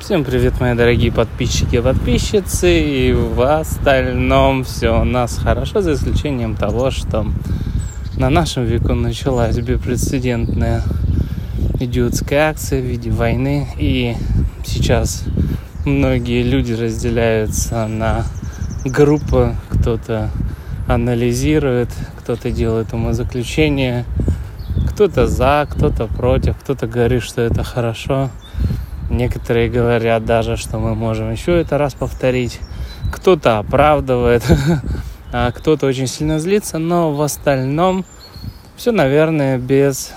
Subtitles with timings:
[0.00, 2.80] Всем привет, мои дорогие подписчики и подписчицы.
[2.80, 7.26] И в остальном все у нас хорошо, за исключением того, что
[8.16, 10.82] на нашем веку началась беспрецедентная
[11.78, 13.68] идиотская акция в виде войны.
[13.76, 14.16] И
[14.64, 15.22] сейчас
[15.84, 18.24] многие люди разделяются на
[18.86, 19.54] группы.
[19.68, 20.30] Кто-то
[20.88, 24.06] анализирует, кто-то делает умозаключение,
[24.88, 28.30] кто-то за, кто-то против, кто-то говорит, что это хорошо.
[29.10, 32.60] Некоторые говорят даже, что мы можем еще это раз повторить.
[33.12, 34.44] Кто-то оправдывает,
[35.32, 38.04] а кто-то очень сильно злится, но в остальном
[38.76, 40.12] все, наверное, без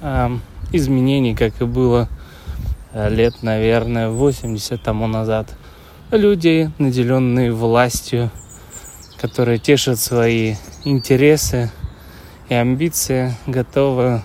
[0.00, 0.30] э,
[0.72, 2.08] изменений, как и было
[2.94, 5.46] э, лет, наверное, 80 тому назад.
[6.10, 8.30] Люди, наделенные властью,
[9.20, 10.54] которые тешат свои
[10.86, 11.70] интересы
[12.48, 14.22] и амбиции, готовы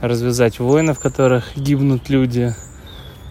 [0.00, 2.54] развязать войны, в которых гибнут люди–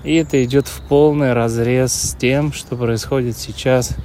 [0.04, 3.96] и это идет в полный разрез с тем, что происходит сейчас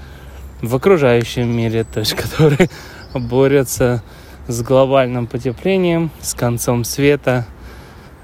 [0.61, 2.71] в окружающем мире, то есть который
[3.15, 4.03] борется
[4.49, 7.47] с глобальным потеплением, с концом света,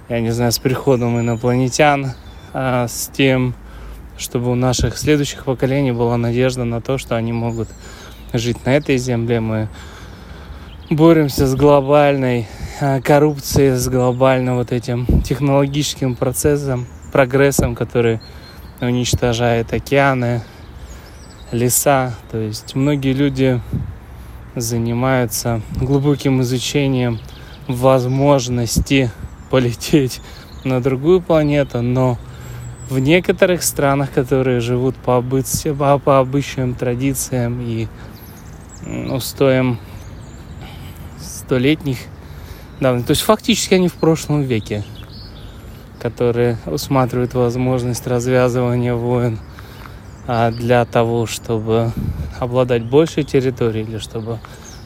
[0.08, 2.14] я не знаю, с приходом инопланетян,
[2.52, 3.54] а с тем,
[4.18, 7.68] чтобы у наших следующих поколений была надежда на то, что они могут
[8.32, 9.40] жить на этой земле.
[9.40, 9.68] Мы
[10.90, 12.48] боремся с глобальной
[12.80, 18.20] а, коррупцией, с глобальным вот этим технологическим процессом, прогрессом, который
[18.80, 20.42] уничтожает океаны,
[21.52, 22.14] леса.
[22.30, 23.60] То есть многие люди
[24.56, 27.20] занимаются глубоким изучением
[27.66, 29.10] возможности
[29.50, 30.20] полететь
[30.64, 32.18] на другую планету, но
[32.88, 35.64] в некоторых странах, которые живут по, обыц...
[35.76, 37.86] по обычным традициям и
[39.10, 39.78] устоям
[41.20, 41.98] столетних
[42.80, 44.84] давно, то есть фактически они в прошлом веке,
[46.00, 49.38] которые усматривают возможность развязывания войн
[50.26, 51.92] а для того, чтобы
[52.38, 54.38] обладать большей территорией или чтобы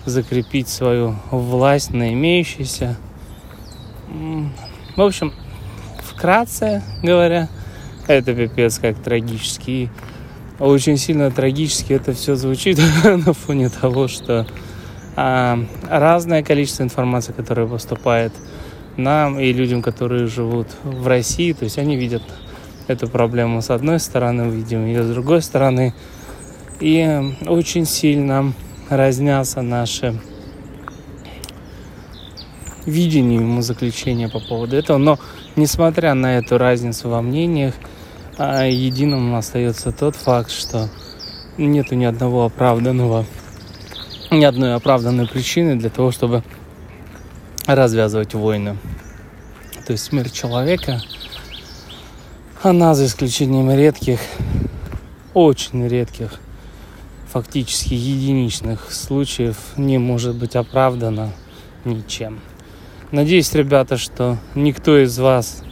[0.06, 2.96] закрепить свою власть на имеющейся.
[4.96, 5.32] В общем,
[6.02, 7.48] вкратце говоря,
[8.06, 9.90] это пипец как трагически.
[10.58, 14.46] Очень сильно трагически это все звучит на фоне того, что
[15.16, 15.58] а,
[15.88, 18.32] разное количество информации, которая поступает
[18.96, 21.52] нам и людям, которые живут в России.
[21.52, 22.22] То есть они видят
[22.86, 25.94] эту проблему с одной стороны, видим ее с другой стороны.
[26.80, 28.52] И очень сильно
[28.88, 30.20] разнятся наши
[32.86, 34.98] видения ему заключения по поводу этого.
[34.98, 35.18] Но
[35.56, 37.74] несмотря на эту разницу во мнениях,
[38.36, 40.88] а, единым остается тот факт, что
[41.56, 43.24] нету ни одного оправданного,
[44.30, 46.42] ни одной оправданной причины для того, чтобы
[47.66, 48.76] развязывать войны.
[49.86, 51.00] То есть смерть человека,
[52.62, 54.20] она за исключением редких,
[55.34, 56.40] очень редких,
[57.30, 61.32] фактически единичных случаев не может быть оправдана
[61.84, 62.40] ничем.
[63.10, 65.62] Надеюсь, ребята, что никто из вас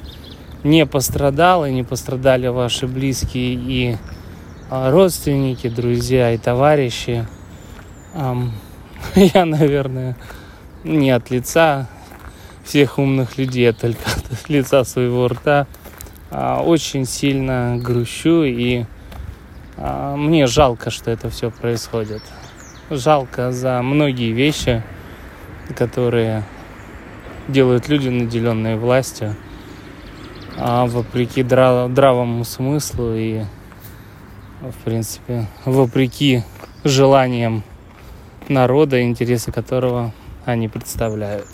[0.62, 3.96] не пострадал и не пострадали ваши близкие и
[4.70, 7.26] а, родственники, друзья и товарищи.
[9.14, 10.16] Я, наверное,
[10.84, 11.88] не от лица
[12.64, 14.00] всех умных людей, а только
[14.30, 15.66] от лица своего рта.
[16.30, 18.84] А, очень сильно грущу и
[19.76, 22.22] а, мне жалко, что это все происходит.
[22.90, 24.82] Жалко за многие вещи,
[25.76, 26.44] которые
[27.48, 29.36] делают люди, наделенные властью,
[30.56, 33.42] а вопреки здравому смыслу и,
[34.60, 36.42] в принципе, вопреки
[36.84, 37.62] желаниям
[38.48, 40.12] народа, интересы которого
[40.44, 41.48] они представляют.